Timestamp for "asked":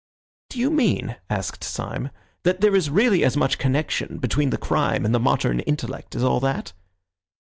1.29-1.63